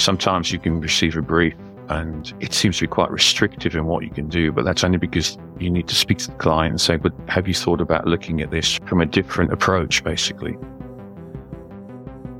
[0.00, 1.54] sometimes you can receive a brief
[1.88, 4.98] and it seems to be quite restrictive in what you can do, but that's only
[4.98, 8.06] because you need to speak to the client and say, but have you thought about
[8.06, 10.56] looking at this from a different approach, basically?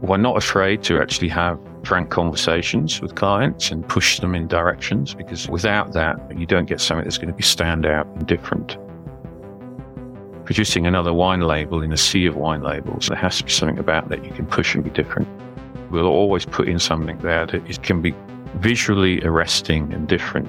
[0.03, 5.15] We're not afraid to actually have frank conversations with clients and push them in directions
[5.15, 8.79] because without that, you don't get something that's going to be stand out and different.
[10.45, 13.79] Producing another wine label in a sea of wine labels, there has to be something
[13.79, 15.29] about that you can push and be different.
[15.91, 18.15] We'll always put in something there that can be
[18.57, 20.49] visually arresting and different.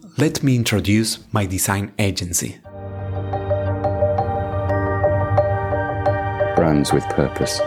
[0.17, 2.59] let me introduce my design agency.
[6.61, 7.59] brands with purpose.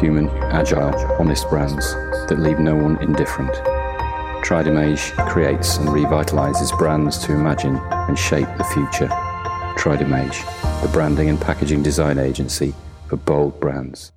[0.00, 1.92] Human, agile, honest brands
[2.28, 3.52] that leave no one indifferent.
[4.42, 9.08] Tridimage creates and revitalizes brands to imagine and shape the future.
[9.76, 10.40] Tridimage,
[10.80, 12.74] the branding and packaging design agency
[13.08, 14.10] for bold brands.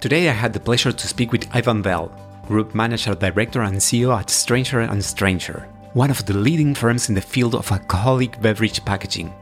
[0.00, 2.10] Today I had the pleasure to speak with Ivan Bell,
[2.46, 7.14] Group Manager, Director, and CEO at Stranger and Stranger, one of the leading firms in
[7.14, 9.32] the field of alcoholic beverage packaging.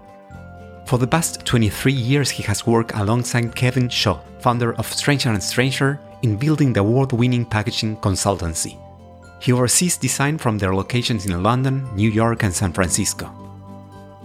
[0.87, 5.43] For the past 23 years, he has worked alongside Kevin Shaw, founder of Stranger and
[5.43, 8.79] Stranger, in building the award winning packaging consultancy.
[9.41, 13.33] He oversees design from their locations in London, New York, and San Francisco.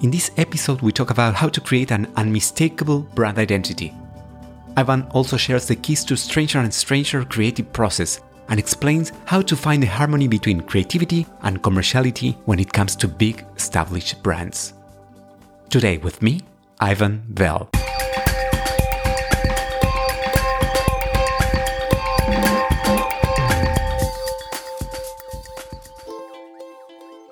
[0.01, 3.93] In this episode, we talk about how to create an unmistakable brand identity.
[4.75, 8.19] Ivan also shares the keys to Stranger and Stranger creative process
[8.49, 13.07] and explains how to find the harmony between creativity and commerciality when it comes to
[13.07, 14.73] big established brands.
[15.69, 16.41] Today with me,
[16.79, 17.69] Ivan Bell.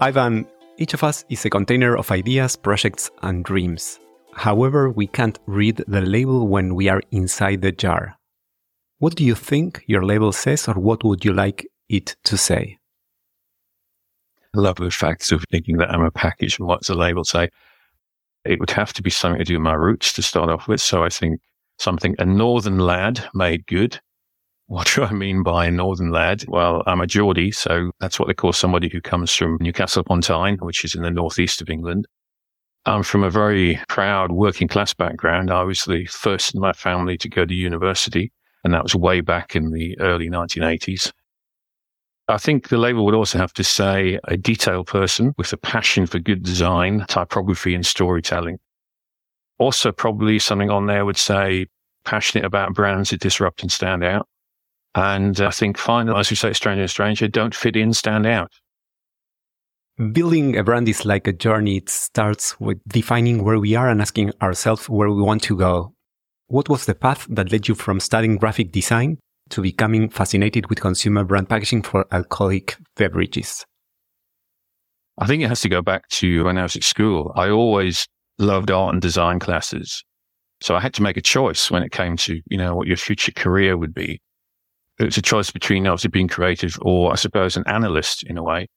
[0.01, 0.45] Ivan,
[0.77, 3.99] each of us is a container of ideas, projects, and dreams.
[4.33, 8.17] However, we can't read the label when we are inside the jar.
[9.03, 12.77] What do you think your label says, or what would you like it to say?
[14.55, 17.49] I love the fact of thinking that I'm a package and what's the label say
[18.45, 20.79] it would have to be something to do with my roots to start off with.
[20.79, 21.41] So I think
[21.79, 23.99] something, a northern lad made good.
[24.67, 26.45] What do I mean by a northern lad?
[26.47, 30.21] Well, I'm a Geordie, so that's what they call somebody who comes from Newcastle upon
[30.21, 32.07] Tyne, which is in the northeast of England.
[32.85, 35.51] I'm from a very proud working class background.
[35.51, 38.31] I was the first in my family to go to university,
[38.63, 41.11] and that was way back in the early 1980s.
[42.27, 46.05] I think the label would also have to say a detail person with a passion
[46.07, 48.59] for good design, typography, and storytelling.
[49.59, 51.67] Also, probably something on there would say
[52.05, 54.27] passionate about brands that disrupt and stand out.
[54.95, 58.51] And I think finally, as we say, stranger and stranger, don't fit in, stand out.
[60.11, 61.77] Building a brand is like a journey.
[61.77, 65.93] It starts with defining where we are and asking ourselves where we want to go.
[66.47, 69.17] What was the path that led you from studying graphic design
[69.49, 73.65] to becoming fascinated with consumer brand packaging for alcoholic beverages?
[75.17, 77.31] I think it has to go back to when I was at school.
[77.35, 78.07] I always
[78.39, 80.03] loved art and design classes.
[80.61, 82.97] So I had to make a choice when it came to, you know, what your
[82.97, 84.21] future career would be.
[84.99, 88.43] It was a choice between obviously being creative or I suppose an analyst in a
[88.43, 88.67] way.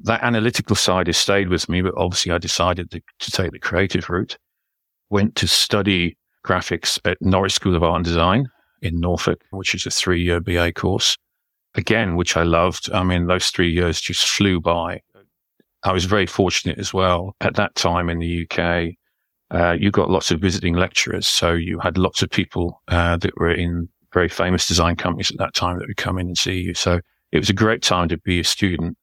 [0.00, 3.58] That analytical side has stayed with me, but obviously I decided to, to take the
[3.58, 4.36] creative route.
[5.10, 8.48] Went to study graphics at Norwich School of Art and Design
[8.82, 11.16] in Norfolk, which is a three year BA course.
[11.74, 12.90] Again, which I loved.
[12.92, 15.02] I mean, those three years just flew by.
[15.82, 18.94] I was very fortunate as well at that time in the UK.
[19.50, 21.26] Uh, you got lots of visiting lecturers.
[21.26, 25.38] So you had lots of people uh, that were in very famous design companies at
[25.38, 26.74] that time that would come in and see you.
[26.74, 27.00] So
[27.32, 28.96] it was a great time to be a student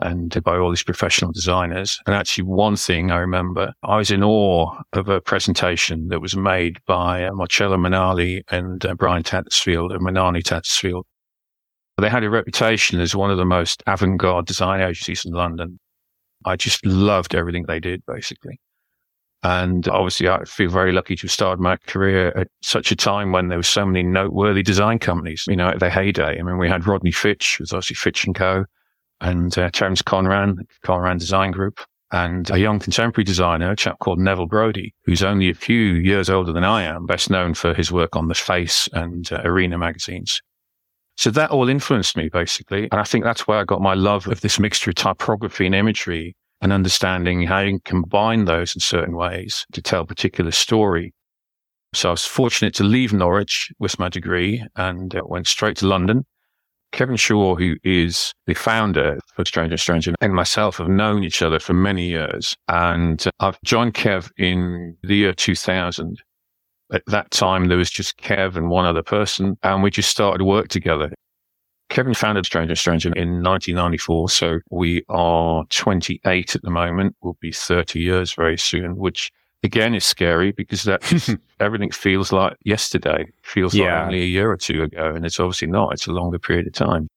[0.00, 1.98] and by all these professional designers.
[2.06, 6.36] And actually, one thing I remember, I was in awe of a presentation that was
[6.36, 11.02] made by uh, Marcello Minale and uh, Brian Tattersfield and Minale Tattersfield.
[12.00, 15.80] They had a reputation as one of the most avant-garde design agencies in London.
[16.44, 18.60] I just loved everything they did, basically.
[19.42, 23.32] And obviously, I feel very lucky to have started my career at such a time
[23.32, 26.38] when there were so many noteworthy design companies, you know, at their heyday.
[26.38, 28.64] I mean, we had Rodney Fitch, was obviously Fitch and Co
[29.20, 31.80] and uh, Terence Conran, Conran Design Group.
[32.10, 36.30] and a young contemporary designer, a chap called Neville Brody, who's only a few years
[36.30, 39.76] older than I am, best known for his work on The Face and uh, Arena
[39.76, 40.40] magazines.
[41.16, 42.88] So that all influenced me basically.
[42.90, 45.74] And I think that's where I got my love of this mixture of typography and
[45.74, 50.50] imagery and understanding how you can combine those in certain ways to tell a particular
[50.52, 51.12] story.
[51.92, 55.86] So I was fortunate to leave Norwich with my degree and uh, went straight to
[55.86, 56.24] London
[56.92, 61.58] Kevin Shaw, who is the founder of Stranger Stranger, and myself have known each other
[61.58, 62.56] for many years.
[62.68, 66.22] And uh, I've joined Kev in the year 2000.
[66.92, 70.42] At that time, there was just Kev and one other person, and we just started
[70.44, 71.12] work together.
[71.90, 74.28] Kevin founded Stranger Stranger in 1994.
[74.28, 77.16] So we are 28 at the moment.
[77.22, 79.30] We'll be 30 years very soon, which
[79.62, 81.02] again is scary because that
[81.60, 84.00] everything feels like yesterday, feels yeah.
[84.00, 85.14] like only a year or two ago.
[85.14, 85.92] And it's obviously not.
[85.92, 87.08] It's a longer period of time.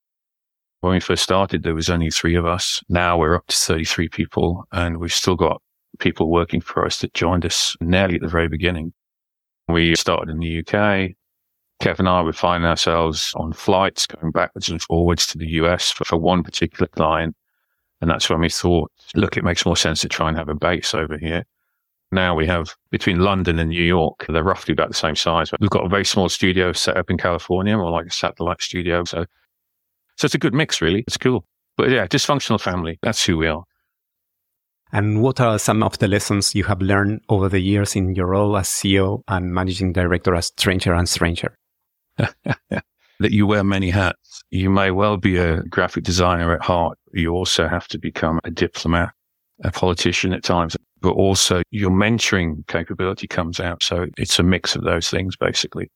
[0.82, 2.82] When we first started, there was only three of us.
[2.90, 5.62] Now we're up to 33 people and we've still got
[6.00, 8.94] people working for us that joined us nearly at the very beginning.
[9.68, 11.12] We started in the UK.
[11.82, 15.92] Kev and I would find ourselves on flights going backwards and forwards to the US
[15.92, 17.36] for, for one particular client.
[18.02, 20.56] And that's when we thought, look, it makes more sense to try and have a
[20.56, 21.44] base over here.
[22.12, 25.52] Now we have between London and New York, they're roughly about the same size.
[25.60, 29.06] We've got a very small studio set up in California, or like a satellite studio.
[29.06, 29.25] So,
[30.18, 31.06] so it's a good mix, really.
[31.08, 31.46] It's cool.
[31.78, 33.00] But yeah, dysfunctional family.
[33.02, 33.63] That's who we are.
[34.92, 38.28] And what are some of the lessons you have learned over the years in your
[38.28, 41.57] role as CEO and managing director at Stranger and Stranger?
[42.18, 44.44] that you wear many hats.
[44.50, 46.98] You may well be a graphic designer at heart.
[47.14, 49.14] You also have to become a diplomat,
[49.64, 53.83] a politician at times but also your mentoring capability comes out.
[53.83, 55.89] So it's a mix of those things, basically.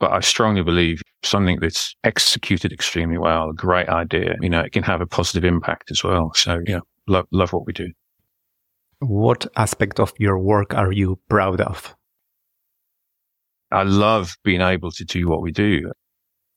[0.00, 4.72] But I strongly believe something that's executed extremely well, a great idea, you know, it
[4.72, 6.32] can have a positive impact as well.
[6.34, 7.90] So, yeah, love, love what we do.
[8.98, 11.94] What aspect of your work are you proud of?
[13.70, 15.92] I love being able to do what we do.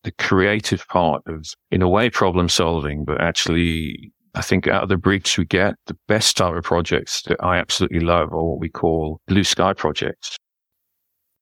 [0.04, 4.90] The creative part of, in a way, problem solving, but actually I think out of
[4.90, 8.60] the briefs we get, the best type of projects that I absolutely love are what
[8.60, 10.38] we call blue sky projects.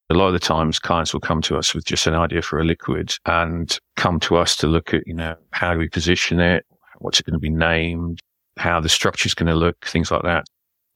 [0.09, 2.57] A lot of the times clients will come to us with just an idea for
[2.57, 6.39] a liquid and come to us to look at, you know, how do we position
[6.39, 6.65] it?
[6.99, 8.21] What's it going to be named?
[8.55, 9.85] How the structure is going to look?
[9.85, 10.45] Things like that.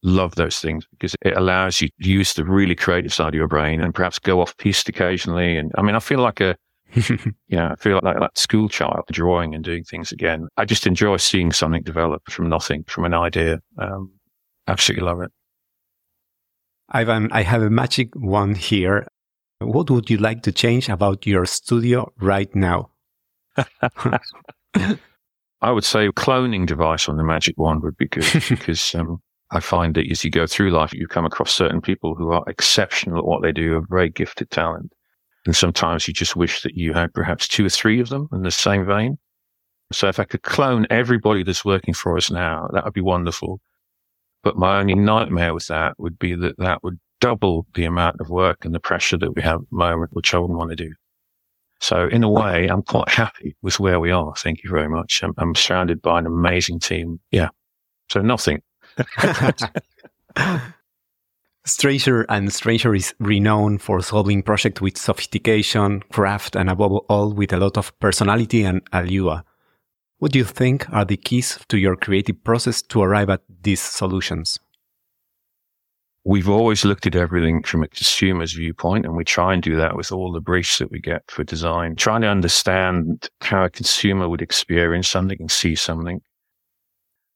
[0.02, 3.46] Love those things because it allows you to use the really creative side of your
[3.46, 5.58] brain and perhaps go off piste occasionally.
[5.58, 6.56] And I mean, I feel like a,
[7.48, 10.48] yeah, I feel like that school child drawing and doing things again.
[10.56, 13.60] I just enjoy seeing something develop from nothing, from an idea.
[13.78, 14.12] Um,
[14.66, 15.30] absolutely love it.
[16.90, 19.06] Ivan, I have a magic wand here.
[19.60, 22.90] What would you like to change about your studio right now?
[25.62, 29.20] I would say cloning device on the magic wand would be good because um,
[29.50, 32.44] I find that as you go through life, you come across certain people who are
[32.48, 34.92] exceptional at what they do, a very gifted talent.
[35.46, 38.42] And sometimes you just wish that you had perhaps two or three of them in
[38.42, 39.18] the same vein.
[39.92, 43.60] So if I could clone everybody that's working for us now, that would be wonderful.
[44.42, 48.30] But my only nightmare with that would be that that would double the amount of
[48.30, 50.76] work and the pressure that we have at the moment, which I wouldn't want to
[50.76, 50.92] do.
[51.80, 54.34] So in a way, I'm quite happy with where we are.
[54.36, 55.22] Thank you very much.
[55.22, 57.20] I'm, I'm surrounded by an amazing team.
[57.30, 57.48] Yeah.
[58.10, 58.62] So nothing.
[61.66, 67.52] Stranger and Stranger is renowned for solving projects with sophistication, craft, and above all, with
[67.52, 69.42] a lot of personality and allure.
[70.18, 73.80] What do you think are the keys to your creative process to arrive at these
[73.80, 74.58] solutions?
[76.24, 79.96] We've always looked at everything from a consumer's viewpoint, and we try and do that
[79.96, 84.28] with all the briefs that we get for design, trying to understand how a consumer
[84.28, 86.20] would experience something and see something.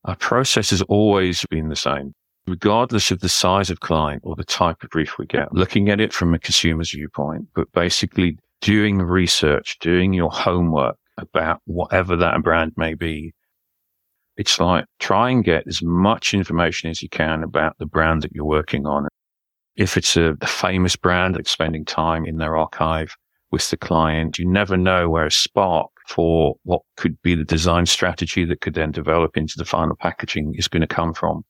[0.05, 2.15] Our process has always been the same
[2.47, 6.01] regardless of the size of client or the type of brief we get, looking at
[6.01, 12.17] it from a consumer's viewpoint, but basically doing the research, doing your homework about whatever
[12.17, 13.33] that brand may be.
[14.37, 18.33] It's like try and get as much information as you can about the brand that
[18.33, 19.07] you're working on.
[19.77, 23.15] If it's a, a famous brand that's spending time in their archive
[23.51, 27.87] with the client, you never know where a spark for what could be the design
[27.87, 31.45] strategy that could then develop into the final packaging is going to come from.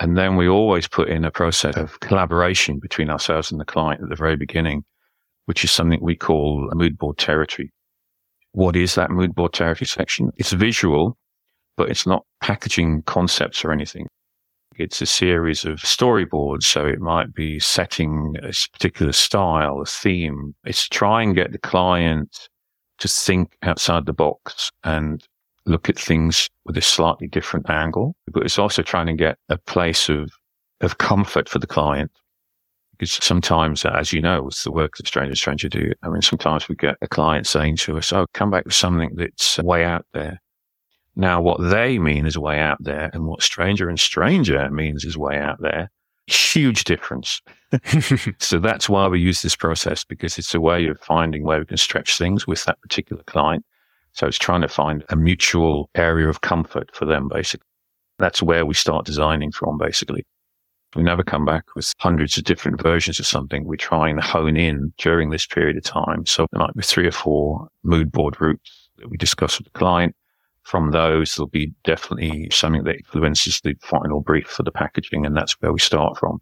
[0.00, 4.02] And then we always put in a process of collaboration between ourselves and the client
[4.02, 4.82] at the very beginning,
[5.44, 7.70] which is something we call mood board territory.
[8.52, 10.30] What is that mood board territory section?
[10.36, 11.18] It's visual,
[11.76, 14.06] but it's not packaging concepts or anything.
[14.76, 16.62] It's a series of storyboards.
[16.62, 20.54] So it might be setting a particular style, a theme.
[20.64, 22.48] It's try and get the client
[23.00, 25.22] to think outside the box and
[25.70, 29.56] look at things with a slightly different angle, but it's also trying to get a
[29.56, 30.30] place of,
[30.80, 32.10] of comfort for the client.
[32.92, 35.92] Because sometimes, as you know, it's the work that Stranger Stranger do.
[36.02, 39.12] I mean, sometimes we get a client saying to us, Oh, come back with something
[39.14, 40.38] that's way out there.
[41.16, 45.16] Now, what they mean is way out there and what stranger and stranger means is
[45.16, 45.90] way out there.
[46.26, 47.40] Huge difference.
[48.38, 51.66] so that's why we use this process because it's a way of finding where we
[51.66, 53.64] can stretch things with that particular client.
[54.12, 57.66] So it's trying to find a mutual area of comfort for them, basically.
[58.18, 60.26] That's where we start designing from, basically.
[60.96, 63.64] We never come back with hundreds of different versions of something.
[63.64, 66.26] We try and hone in during this period of time.
[66.26, 69.78] So there might be three or four mood board routes that we discuss with the
[69.78, 70.16] client.
[70.64, 75.24] From those, there'll be definitely something that influences the final brief for the packaging.
[75.24, 76.40] And that's where we start from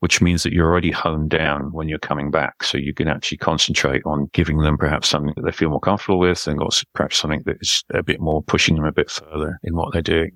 [0.00, 2.62] which means that you're already honed down when you're coming back.
[2.62, 6.18] So you can actually concentrate on giving them perhaps something that they feel more comfortable
[6.18, 9.58] with and also perhaps something that is a bit more pushing them a bit further
[9.64, 10.32] in what they're doing.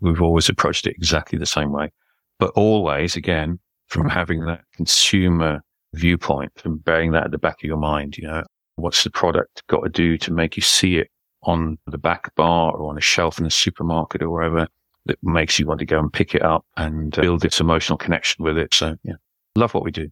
[0.00, 1.90] We've always approached it exactly the same way,
[2.38, 5.62] but always again, from having that consumer
[5.94, 8.42] viewpoint and bearing that at the back of your mind, you know,
[8.76, 11.08] what's the product got to do to make you see it
[11.42, 14.66] on the back bar or on a shelf in a supermarket or wherever?
[15.06, 17.98] That makes you want to go and pick it up and uh, build this emotional
[17.98, 18.74] connection with it.
[18.74, 19.14] So, yeah,
[19.56, 20.08] love what we do.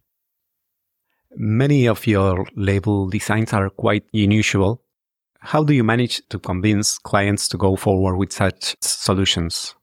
[1.35, 4.83] Many of your label designs are quite unusual.
[5.39, 9.75] How do you manage to convince clients to go forward with such solutions?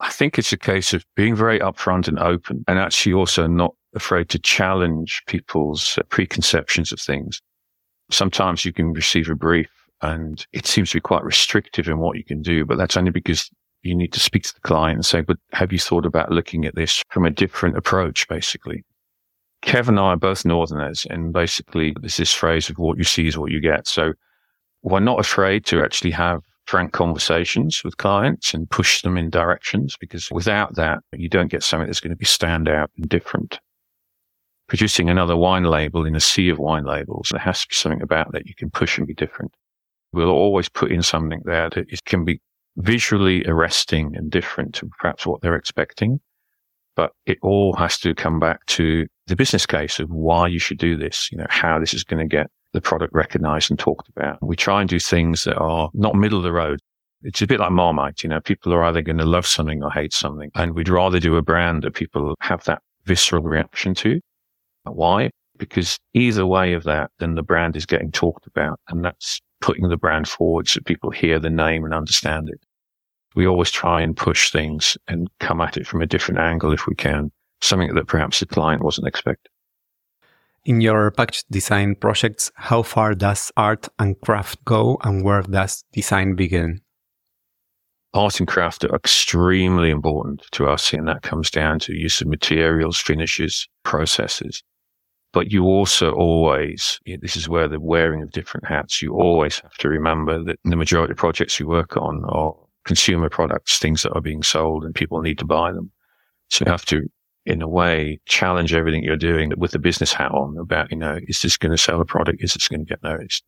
[0.00, 3.74] I think it's a case of being very upfront and open and actually also not
[3.94, 7.40] afraid to challenge people's uh, preconceptions of things.
[8.10, 9.68] Sometimes you can receive a brief
[10.02, 13.10] and it seems to be quite restrictive in what you can do, but that's only
[13.10, 13.50] because
[13.82, 16.64] you need to speak to the client and say, but have you thought about looking
[16.64, 18.84] at this from a different approach, basically?
[19.62, 23.26] Kev and I are both Northerners, and basically there's this phrase of what you see
[23.26, 23.88] is what you get.
[23.88, 24.12] So
[24.82, 29.96] we're not afraid to actually have frank conversations with clients and push them in directions
[29.98, 33.58] because without that, you don't get something that's going to be stand out and different.
[34.68, 38.02] Producing another wine label in a sea of wine labels, there has to be something
[38.02, 39.50] about that you can push and be different.
[40.12, 42.40] We'll always put in something there that it can be
[42.76, 46.20] visually arresting and different to perhaps what they're expecting.
[46.96, 50.78] But it all has to come back to the business case of why you should
[50.78, 54.08] do this, you know, how this is going to get the product recognized and talked
[54.08, 54.38] about.
[54.42, 56.80] We try and do things that are not middle of the road.
[57.22, 59.90] It's a bit like Marmite, you know, people are either going to love something or
[59.90, 60.50] hate something.
[60.54, 64.20] And we'd rather do a brand that people have that visceral reaction to.
[64.84, 65.30] Why?
[65.56, 68.78] Because either way of that, then the brand is getting talked about.
[68.88, 72.60] And that's putting the brand forward so people hear the name and understand it.
[73.34, 76.86] We always try and push things and come at it from a different angle if
[76.86, 79.52] we can, something that perhaps the client wasn't expecting.
[80.64, 85.84] In your package design projects, how far does art and craft go and where does
[85.92, 86.80] design begin?
[88.14, 92.26] Art and craft are extremely important to us, and that comes down to use of
[92.26, 94.62] materials, finishes, processes.
[95.38, 99.76] But you also always, this is where the wearing of different hats, you always have
[99.76, 104.10] to remember that the majority of projects you work on are consumer products, things that
[104.14, 105.92] are being sold and people need to buy them.
[106.50, 107.08] So you have to,
[107.46, 111.20] in a way, challenge everything you're doing with the business hat on about, you know,
[111.28, 112.42] is this going to sell a product?
[112.42, 113.44] Is this going to get noticed?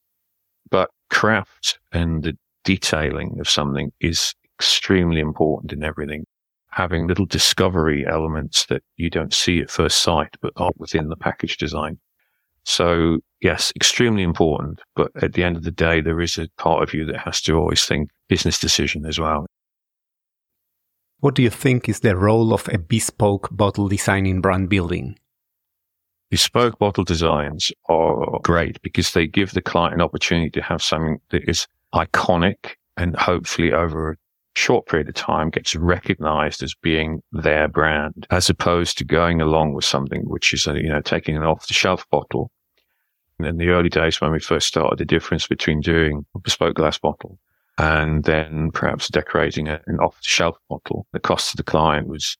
[0.70, 6.24] But craft and the detailing of something is extremely important in everything
[6.72, 11.16] having little discovery elements that you don't see at first sight, but are within the
[11.16, 11.98] package design.
[12.64, 14.80] So yes, extremely important.
[14.94, 17.40] But at the end of the day, there is a part of you that has
[17.42, 19.46] to always think business decision as well.
[21.20, 25.18] What do you think is the role of a bespoke bottle design in brand building?
[26.30, 31.18] Bespoke bottle designs are great because they give the client an opportunity to have something
[31.30, 34.16] that is iconic and hopefully over a
[34.60, 39.72] short period of time gets recognized as being their brand, as opposed to going along
[39.72, 42.50] with something which is, uh, you know, taking an off the shelf bottle.
[43.38, 46.98] In the early days when we first started, the difference between doing a bespoke glass
[46.98, 47.38] bottle
[47.78, 52.36] and then perhaps decorating an off the shelf bottle, the cost to the client was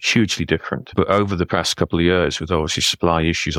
[0.00, 0.90] hugely different.
[0.96, 3.56] But over the past couple of years, with obviously supply issues,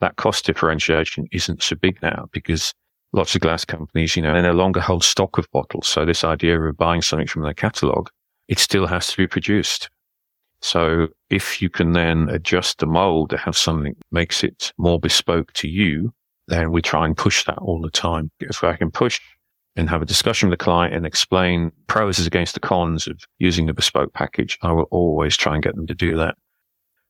[0.00, 2.74] that cost differentiation isn't so big now because
[3.14, 5.86] lots of glass companies, you know, they no longer hold stock of bottles.
[5.86, 8.08] So this idea of buying something from their catalog,
[8.48, 9.88] it still has to be produced.
[10.60, 14.98] So if you can then adjust the mold to have something that makes it more
[14.98, 16.12] bespoke to you,
[16.48, 18.30] then we try and push that all the time.
[18.40, 19.20] If I can push
[19.76, 23.66] and have a discussion with the client and explain pros against the cons of using
[23.66, 26.36] the bespoke package, I will always try and get them to do that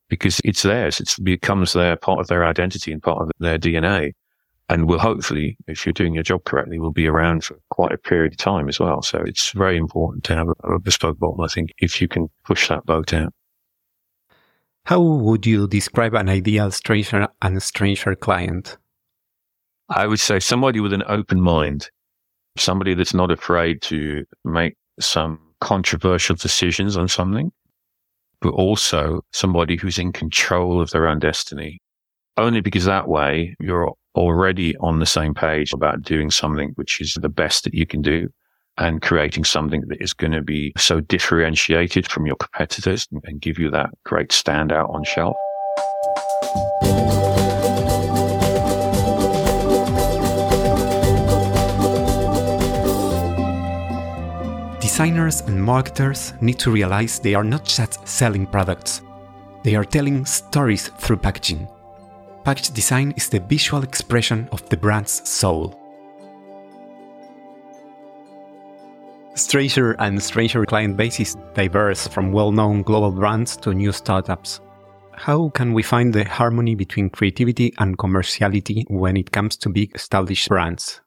[0.09, 1.01] because it's theirs.
[1.01, 4.13] It becomes their part of their identity and part of their DNA.
[4.69, 7.99] And will hopefully, if you're doing your job correctly, will be around for quite a
[7.99, 9.03] period of time as well.
[9.03, 12.29] So it's very important to have a, a bespoke bottle, I think, if you can
[12.45, 13.33] push that boat out.
[14.87, 18.77] How would you describe an ideal stranger and stranger client?
[19.89, 21.91] I would say somebody with an open mind,
[22.57, 27.51] somebody that's not afraid to make some controversial decisions on something,
[28.41, 31.81] but also somebody who's in control of their own destiny.
[32.37, 37.15] Only because that way you're already on the same page about doing something which is
[37.15, 38.29] the best that you can do
[38.79, 43.59] and creating something that is going to be so differentiated from your competitors and give
[43.59, 45.37] you that great standout on shelf.
[54.81, 59.03] Designers and marketers need to realize they are not just selling products,
[59.65, 61.67] they are telling stories through packaging.
[62.45, 65.81] Package design is the visual expression of the brand's soul.
[69.35, 74.61] Stranger and Stranger client base is diverse from well known global brands to new startups.
[75.13, 79.95] How can we find the harmony between creativity and commerciality when it comes to big
[79.95, 81.01] established brands?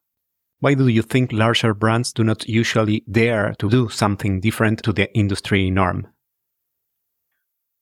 [0.60, 4.91] Why do you think larger brands do not usually dare to do something different to
[4.91, 6.08] the industry norm?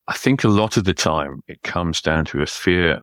[0.10, 3.02] I think a lot of the time it comes down to a fear.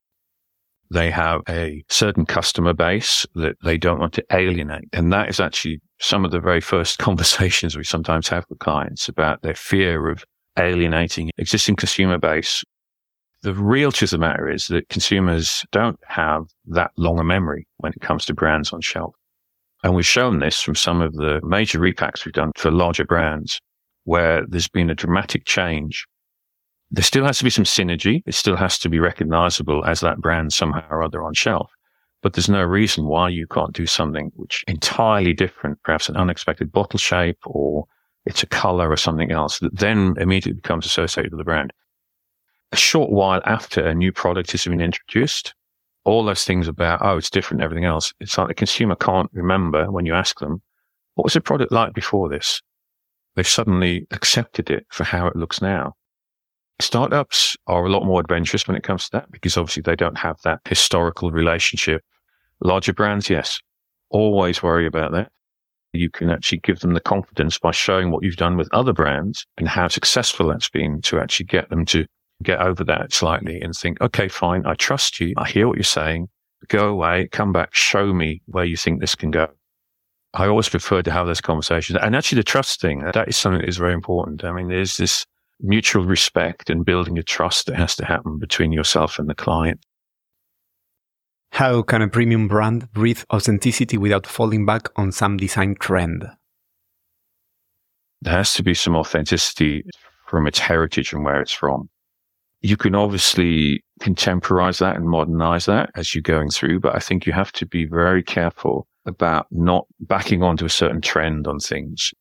[0.93, 4.89] They have a certain customer base that they don't want to alienate.
[4.93, 9.09] And that is actually some of the very first conversations we sometimes have with clients
[9.09, 10.25] about their fear of
[10.59, 12.63] alienating existing consumer base.
[13.43, 17.67] The real truth of the matter is that consumers don't have that long a memory
[17.79, 19.15] when it comes to brands on shelf.
[19.83, 23.61] And we've shown this from some of the major repacks we've done for larger brands
[24.05, 26.07] where there's been a dramatic change.
[26.95, 28.23] There still has to be some synergy.
[28.27, 31.73] It still has to be recognizable as that brand somehow or other on shelf.
[32.21, 36.71] But there's no reason why you can't do something which entirely different, perhaps an unexpected
[36.71, 37.87] bottle shape or
[38.27, 41.73] it's a color or something else that then immediately becomes associated with the brand.
[42.73, 45.55] A short while after a new product has been introduced,
[46.05, 48.13] all those things about, oh, it's different everything else.
[48.21, 50.61] It's like the consumer can't remember when you ask them,
[51.15, 52.61] what was the product like before this?
[53.35, 55.95] They've suddenly accepted it for how it looks now.
[56.83, 60.19] Startups are a lot more adventurous when it comes to that because obviously they don't
[60.19, 62.03] have that historical relationship.
[62.61, 63.61] Larger brands, yes,
[64.11, 65.31] always worry about that.
[65.93, 69.47] You can actually give them the confidence by showing what you've done with other brands
[69.59, 72.07] and how successful that's been to actually get them to
[72.43, 74.67] get over that slightly and think, okay, fine.
[74.67, 75.35] I trust you.
[75.37, 76.29] I hear what you're saying.
[76.69, 79.49] Go away, come back, show me where you think this can go.
[80.35, 81.99] I always prefer to have those conversations.
[82.03, 84.45] And actually the trust thing, that is something that is very important.
[84.45, 85.27] I mean, there's this
[85.63, 89.81] mutual respect and building a trust that has to happen between yourself and the client.
[91.53, 96.25] How can a premium brand breathe authenticity without falling back on some design trend?
[98.23, 99.85] There has to be some authenticity
[100.27, 101.91] from its heritage and where it's from.
[102.63, 107.27] You can obviously contemporize that and modernize that as you're going through, but I think
[107.27, 112.13] you have to be very careful about not backing onto a certain trend on things.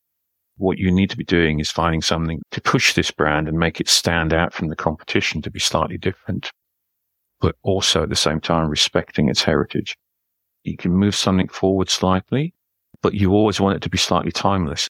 [0.61, 3.81] What you need to be doing is finding something to push this brand and make
[3.81, 6.51] it stand out from the competition to be slightly different,
[7.39, 9.97] but also at the same time respecting its heritage.
[10.63, 12.53] You can move something forward slightly,
[13.01, 14.87] but you always want it to be slightly timeless.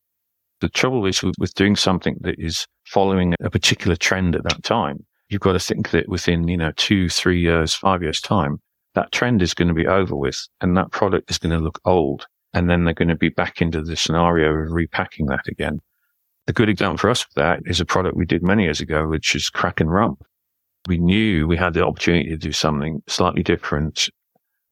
[0.60, 4.64] The trouble is with, with doing something that is following a particular trend at that
[4.64, 8.60] time you've got to think that within, you know, two, three years, five years time,
[8.94, 11.80] that trend is going to be over with and that product is going to look
[11.86, 12.28] old.
[12.54, 15.80] And then they're going to be back into the scenario of repacking that again.
[16.48, 19.08] A good example for us of that is a product we did many years ago,
[19.08, 20.18] which is Kraken Rum.
[20.88, 24.10] We knew we had the opportunity to do something slightly different.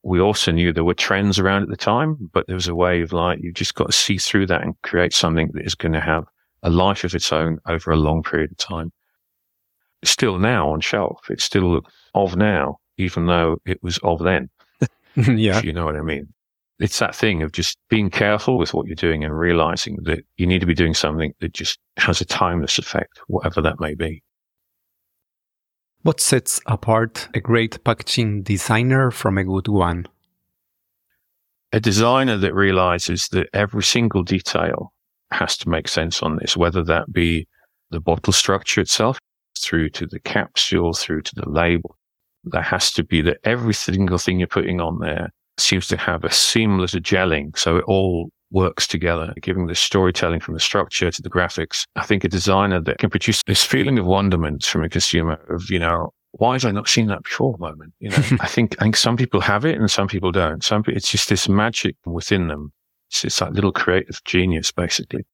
[0.04, 3.02] We also knew there were trends around at the time, but there was a way
[3.02, 5.94] of like, you've just got to see through that and create something that is going
[5.94, 6.26] to have
[6.64, 8.92] a life of its own over a long period of time
[10.04, 11.30] still now on shelf.
[11.30, 11.82] It's still
[12.16, 14.50] of now, even though it was of then.
[15.16, 15.62] yeah.
[15.62, 16.34] you know what I mean?
[16.80, 20.48] It's that thing of just being careful with what you're doing and realizing that you
[20.48, 24.24] need to be doing something that just has a timeless effect, whatever that may be.
[26.04, 30.08] What sets apart a great packaging designer from a good one?
[31.74, 34.94] A designer that realizes that every single detail
[35.32, 37.48] has to make sense on this, whether that be
[37.92, 39.20] the bottle structure itself
[39.60, 41.98] through to the capsule, through to the label.
[42.46, 46.24] There has to be that every single thing you're putting on there seems to have
[46.24, 47.58] a seamless gelling.
[47.58, 51.86] So it all works together, giving the storytelling from the structure to the graphics.
[51.96, 55.70] I think a designer that can produce this feeling of wonderment from a consumer of,
[55.70, 57.94] you know, why have I not seen that before moment?
[58.00, 60.64] You know, I think, I think some people have it and some people don't.
[60.64, 62.72] Some, it's just this magic within them.
[63.10, 65.26] It's, it's like little creative genius, basically.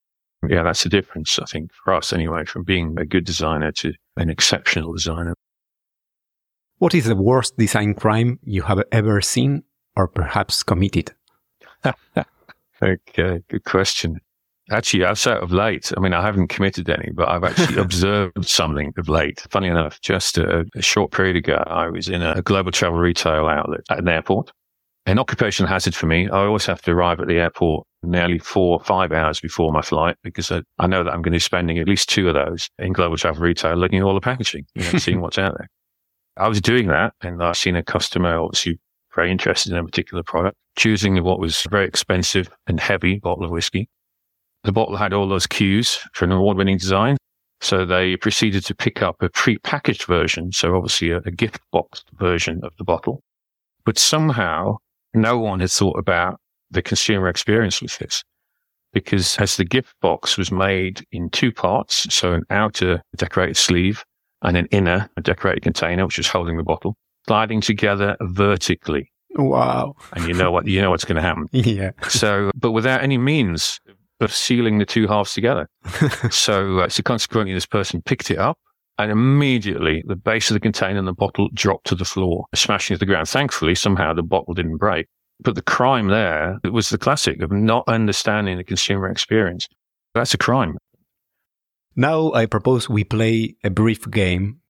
[0.47, 3.93] Yeah, that's the difference, I think, for us anyway, from being a good designer to
[4.17, 5.33] an exceptional designer.
[6.77, 9.63] What is the worst design crime you have ever seen
[9.95, 11.13] or perhaps committed?
[12.81, 14.19] okay, good question.
[14.71, 18.93] Actually, outside of late, I mean, I haven't committed any, but I've actually observed something
[18.97, 19.45] of late.
[19.51, 23.47] Funny enough, just a, a, short period ago, I was in a global travel retail
[23.47, 24.51] outlet at an airport.
[25.07, 26.27] An occupational hazard for me.
[26.29, 29.81] I always have to arrive at the airport nearly four or five hours before my
[29.81, 32.33] flight because I, I know that I'm going to be spending at least two of
[32.33, 35.55] those in global travel retail looking at all the packaging, you know, seeing what's out
[35.57, 35.69] there.
[36.37, 38.79] I was doing that and I've seen a customer obviously
[39.15, 43.45] very interested in a particular product, choosing what was a very expensive and heavy bottle
[43.45, 43.89] of whiskey.
[44.63, 47.17] The bottle had all those cues for an award winning design.
[47.61, 50.51] So they proceeded to pick up a pre-packaged version.
[50.51, 53.21] So obviously a, a gift box version of the bottle,
[53.85, 54.77] but somehow
[55.13, 58.23] no one had thought about the consumer experience with this
[58.95, 64.03] because as the gift box was made in two parts, so an outer decorated sleeve
[64.41, 66.95] and an inner decorated container, which was holding the bottle,
[67.27, 69.11] sliding together vertically.
[69.35, 69.95] Wow.
[70.13, 71.47] And you know what, you know what's going to happen.
[71.51, 71.91] yeah.
[72.07, 73.79] So, but without any means
[74.21, 75.67] of sealing the two halves together.
[76.31, 78.57] so, uh, so consequently, this person picked it up
[78.97, 82.95] and immediately the base of the container and the bottle dropped to the floor, smashing
[82.95, 83.27] to the ground.
[83.27, 85.07] Thankfully, somehow the bottle didn't break.
[85.41, 89.67] But the crime there, it was the classic of not understanding the consumer experience.
[90.13, 90.77] That's a crime.
[91.97, 94.61] Now I propose we play a brief game.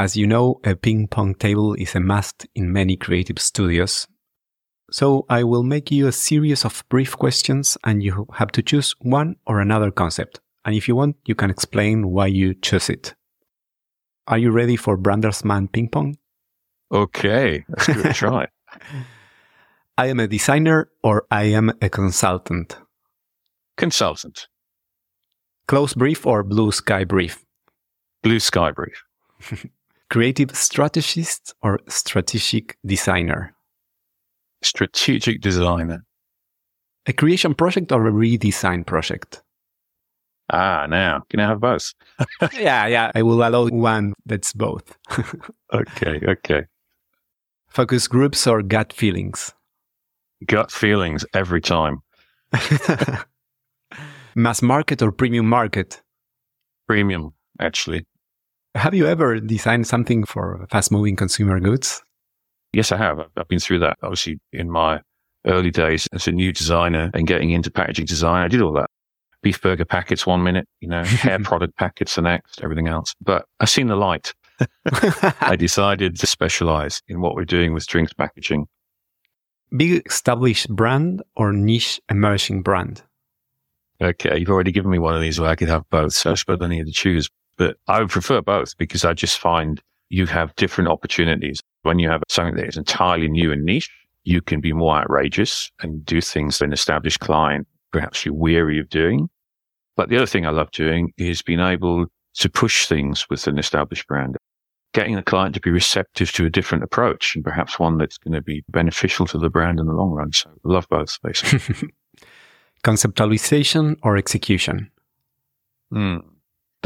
[0.00, 4.08] As you know, a ping pong table is a must in many creative studios.
[4.90, 8.94] So I will make you a series of brief questions and you have to choose
[9.02, 10.40] one or another concept.
[10.64, 13.14] And if you want, you can explain why you chose it.
[14.26, 16.16] Are you ready for Branderman ping pong?
[16.90, 18.46] Okay, let's give it a try.
[19.98, 22.78] I am a designer or I am a consultant?
[23.76, 24.48] Consultant.
[25.68, 27.44] Close brief or blue sky brief?
[28.22, 29.04] Blue sky brief.
[30.10, 33.54] Creative strategist or strategic designer?
[34.62, 36.04] Strategic designer.
[37.06, 39.42] A creation project or a redesign project?
[40.52, 41.94] Ah, now can I have both?
[42.58, 43.12] yeah, yeah.
[43.14, 44.96] I will allow one that's both.
[45.72, 46.64] okay, okay.
[47.68, 49.54] Focus groups or gut feelings?
[50.46, 52.02] gut feelings every time.
[54.34, 56.02] Mass market or premium market?
[56.86, 58.06] Premium, actually.
[58.74, 62.02] Have you ever designed something for fast moving consumer goods?
[62.72, 63.18] Yes, I have.
[63.36, 63.96] I've been through that.
[64.02, 65.00] Obviously, in my
[65.46, 68.88] early days as a new designer and getting into packaging design, I did all that.
[69.42, 73.14] Beef burger packets one minute, you know, hair product packets the next, everything else.
[73.20, 74.34] But I've seen the light.
[75.40, 78.66] I decided to specialize in what we're doing with drinks packaging
[79.76, 83.02] big established brand or niche emerging brand?
[84.02, 86.34] Okay, you've already given me one of these where I could have both, so I
[86.34, 87.28] suppose I need to choose.
[87.56, 91.60] But I would prefer both because I just find you have different opportunities.
[91.82, 93.90] When you have something that is entirely new and niche,
[94.24, 98.78] you can be more outrageous and do things that an established client perhaps you're weary
[98.78, 99.28] of doing.
[99.96, 103.58] But the other thing I love doing is being able to push things with an
[103.58, 104.36] established brand
[104.92, 108.34] getting the client to be receptive to a different approach and perhaps one that's going
[108.34, 110.32] to be beneficial to the brand in the long run.
[110.32, 111.90] So love both, basically.
[112.84, 114.90] Conceptualization or execution?
[115.92, 116.22] Mm.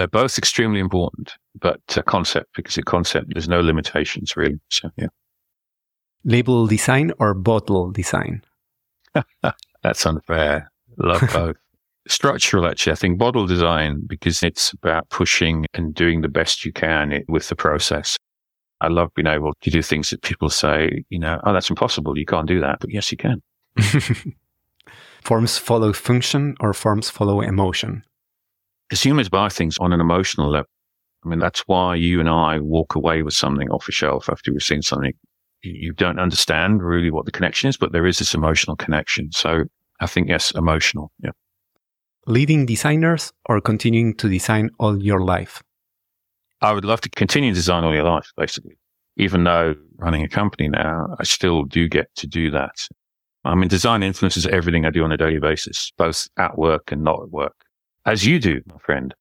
[0.04, 4.60] They're both extremely important, but uh, concept, because a concept, there's no limitations really.
[4.68, 5.06] So, yeah.
[6.24, 8.42] Label design or bottle design?
[9.82, 10.70] That's unfair.
[10.98, 11.56] Love both
[12.06, 12.92] structural, actually.
[12.92, 17.48] I think bottle design, because it's about pushing and doing the best you can with
[17.48, 18.18] the process.
[18.82, 22.18] I love being able to do things that people say, you know, oh, that's impossible.
[22.18, 22.80] You can't do that.
[22.80, 23.40] But yes, you can.
[25.22, 28.04] forms follow function or forms follow emotion?
[28.94, 30.68] Consumers buy things on an emotional level.
[31.24, 34.52] I mean, that's why you and I walk away with something off a shelf after
[34.52, 35.12] we've seen something.
[35.62, 39.33] You don't understand really what the connection is, but there is this emotional connection.
[39.33, 39.64] So
[40.00, 41.11] I think, yes, emotional.
[41.22, 41.30] Yeah
[42.26, 45.62] leading designers or continuing to design all your life?
[46.61, 48.78] I would love to continue to design all your life, basically.
[49.16, 52.88] Even though running a company now, I still do get to do that.
[53.44, 57.04] I mean, design influences everything I do on a daily basis, both at work and
[57.04, 57.54] not at work,
[58.06, 59.14] as you do, my friend.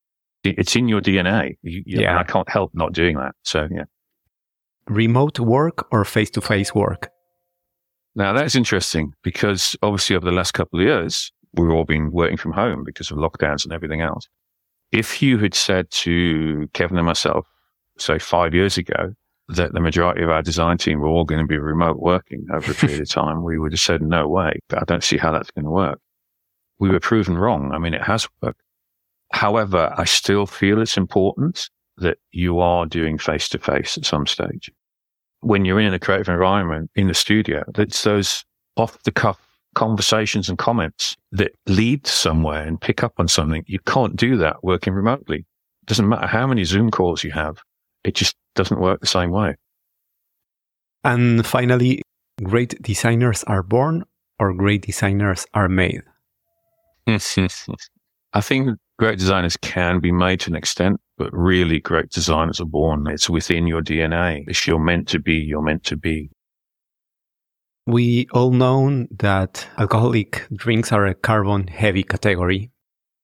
[0.43, 1.55] It's in your DNA.
[1.61, 2.19] You, you yeah.
[2.19, 3.33] I can't help not doing that.
[3.43, 3.85] So, yeah.
[4.87, 7.09] Remote work or face to face work?
[8.15, 12.37] Now, that's interesting because obviously over the last couple of years, we've all been working
[12.37, 14.27] from home because of lockdowns and everything else.
[14.91, 17.47] If you had said to Kevin and myself,
[17.97, 19.13] say five years ago,
[19.49, 22.71] that the majority of our design team were all going to be remote working over
[22.71, 25.31] a period of time, we would have said, no way, but I don't see how
[25.31, 25.99] that's going to work.
[26.79, 27.71] We were proven wrong.
[27.73, 28.61] I mean, it has worked.
[29.33, 34.27] However, I still feel it's important that you are doing face to face at some
[34.27, 34.71] stage.
[35.41, 38.45] When you're in a creative environment in the studio, it's those
[38.77, 39.39] off the cuff
[39.75, 43.63] conversations and comments that lead somewhere and pick up on something.
[43.67, 45.39] You can't do that working remotely.
[45.39, 47.57] It doesn't matter how many Zoom calls you have.
[48.03, 49.55] It just doesn't work the same way.
[51.03, 52.03] And finally,
[52.43, 54.05] great designers are born
[54.39, 56.03] or great designers are made?
[58.33, 62.65] I think great designers can be made to an extent, but really great designers are
[62.65, 63.08] born.
[63.08, 64.45] It's within your DNA.
[64.47, 66.32] If you're meant to be, you're meant to be.
[67.86, 72.71] We all know that alcoholic drinks are a carbon heavy category.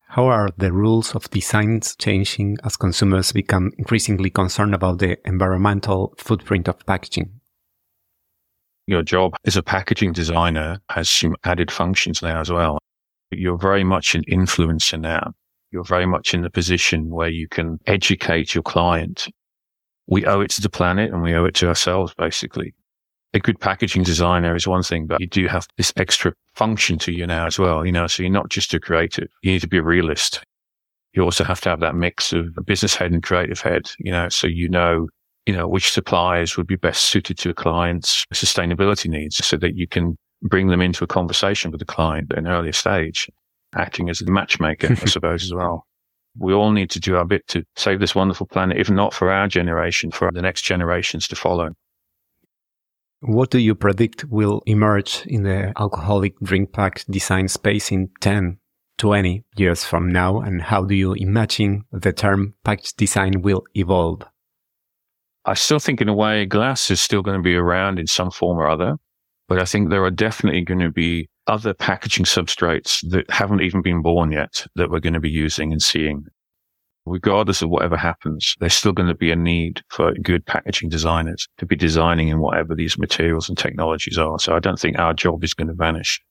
[0.08, 6.14] How are the rules of designs changing as consumers become increasingly concerned about the environmental
[6.18, 7.40] footprint of packaging?
[8.88, 12.80] Your job as a packaging designer has some added functions now as well.
[13.32, 15.36] You're very much an influencer now.
[15.72, 19.28] You're very much in the position where you can educate your client.
[20.08, 22.74] We owe it to the planet and we owe it to ourselves, basically
[23.34, 27.12] a good packaging designer is one thing, but you do have this extra function to
[27.12, 27.86] you now as well.
[27.86, 29.30] You know, so you're not just a creative.
[29.44, 30.44] You need to be a realist.
[31.14, 34.12] You also have to have that mix of a business head and creative head, you
[34.12, 35.08] know, so you know,
[35.46, 39.76] you know, which suppliers would be best suited to a client's sustainability needs so that
[39.76, 43.28] you can bring them into a conversation with the client at an earlier stage,
[43.76, 45.86] acting as a matchmaker, I suppose, as well.
[46.38, 49.32] We all need to do our bit to save this wonderful planet, if not for
[49.32, 51.72] our generation, for the next generations to follow.
[53.22, 58.60] What do you predict will emerge in the alcoholic drink pack design space in 10,
[58.98, 60.40] 20 years from now?
[60.40, 64.24] And how do you imagine the term package design will evolve?
[65.44, 68.32] I still think, in a way, glass is still going to be around in some
[68.32, 68.96] form or other.
[69.50, 73.82] But I think there are definitely going to be other packaging substrates that haven't even
[73.82, 76.26] been born yet that we're going to be using and seeing
[77.06, 81.48] regardless of whatever happens, there's still going to be a need for good packaging designers
[81.58, 84.40] to be designing in whatever these materials and technologies are.
[84.40, 86.22] So I don't think our job is going to vanish.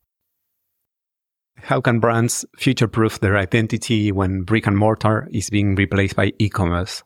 [1.57, 6.33] How can brands future proof their identity when brick and mortar is being replaced by
[6.39, 7.03] e commerce?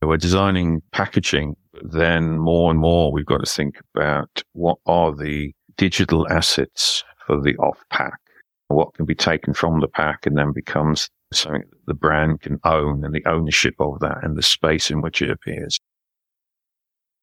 [0.00, 5.52] We're designing packaging, then more and more we've got to think about what are the
[5.82, 8.20] digital assets for the off pack
[8.68, 12.60] what can be taken from the pack and then becomes something that the brand can
[12.64, 15.80] own and the ownership of that and the space in which it appears.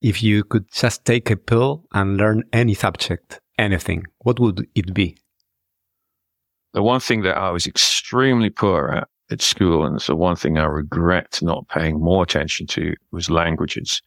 [0.01, 4.93] If you could just take a pill and learn any subject, anything, what would it
[4.93, 5.17] be?
[6.73, 10.57] The one thing that I was extremely poor at at school, and so one thing
[10.57, 14.01] I regret not paying more attention to was languages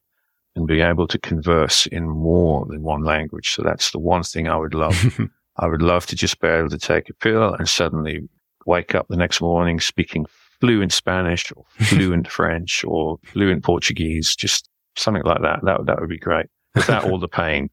[0.55, 3.51] and be able to converse in more than one language.
[3.51, 5.19] So that's the one thing I would love
[5.57, 8.29] I would love to just be able to take a pill and suddenly
[8.65, 10.25] wake up the next morning speaking
[10.61, 15.61] fluent Spanish or fluent French or fluent Portuguese, just something like that.
[15.63, 17.71] That, that would be great without all the pain.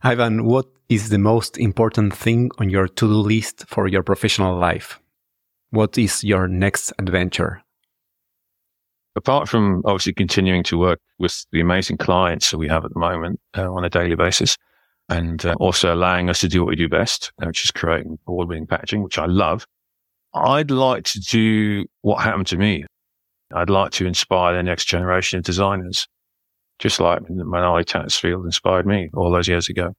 [0.02, 4.58] Ivan, what is the most important thing on your to do list for your professional
[4.58, 5.00] life?
[5.72, 7.62] What is your next adventure?
[9.19, 12.99] Apart from obviously continuing to work with the amazing clients that we have at the
[12.99, 14.55] moment uh, on a daily basis,
[15.10, 18.17] and uh, also allowing us to do what we do best, uh, which is creating
[18.27, 19.67] award-winning packaging, which I love.
[20.34, 22.86] I'd like to do what happened to me.
[23.53, 26.08] I'd like to inspire the next generation of designers,
[26.77, 29.93] just like Minale Tattersfield inspired me all those years ago.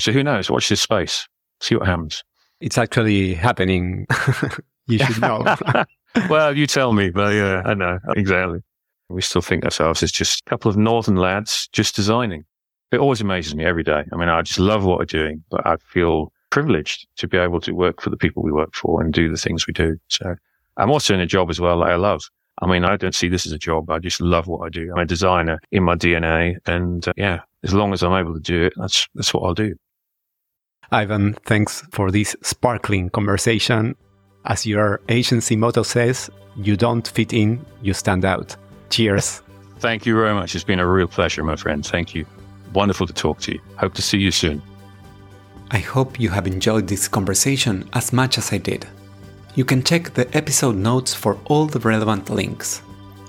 [0.00, 0.50] So who knows?
[0.50, 1.28] Watch this space.
[1.60, 2.24] See what happens.
[2.60, 4.08] It's actually happening.
[4.88, 5.44] you should know.
[6.28, 8.60] well, you tell me, but yeah, I know exactly.
[9.08, 12.44] We still think ourselves as just a couple of northern lads just designing
[12.92, 14.04] it always amazes me every day.
[14.12, 17.60] I mean, I just love what we're doing, but I feel privileged to be able
[17.62, 19.96] to work for the people we work for and do the things we do.
[20.08, 20.36] So
[20.76, 22.22] I'm also in a job as well that I love.
[22.60, 23.90] I mean, I don't see this as a job.
[23.90, 24.92] I just love what I do.
[24.92, 26.56] I'm a designer in my DNA.
[26.66, 29.54] And uh, yeah, as long as I'm able to do it, that's, that's what I'll
[29.54, 29.74] do.
[30.90, 33.96] Ivan, thanks for this sparkling conversation.
[34.44, 38.56] As your agency motto says, you don't fit in, you stand out.
[38.90, 39.42] Cheers.
[39.78, 40.54] Thank you very much.
[40.54, 41.84] It's been a real pleasure, my friend.
[41.84, 42.26] Thank you.
[42.72, 43.60] Wonderful to talk to you.
[43.76, 44.62] Hope to see you soon.
[45.70, 48.86] I hope you have enjoyed this conversation as much as I did.
[49.54, 52.82] You can check the episode notes for all the relevant links.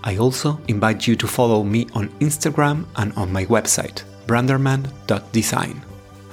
[0.03, 5.81] I also invite you to follow me on Instagram and on my website, branderman.design.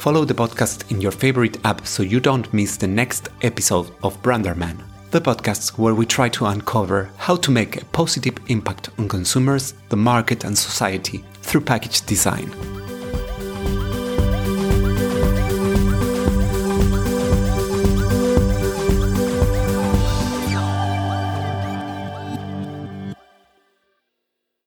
[0.01, 4.17] Follow the podcast in your favorite app so you don't miss the next episode of
[4.23, 4.79] Branderman.
[5.11, 9.75] the podcast where we try to uncover how to make a positive impact on consumers,
[9.91, 12.51] the market, and society through package design.